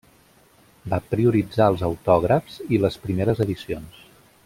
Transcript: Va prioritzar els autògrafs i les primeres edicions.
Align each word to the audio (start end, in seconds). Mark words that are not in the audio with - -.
Va 0.93 0.99
prioritzar 1.11 1.67
els 1.73 1.83
autògrafs 1.89 2.57
i 2.77 2.81
les 2.87 3.01
primeres 3.07 3.47
edicions. 3.49 4.03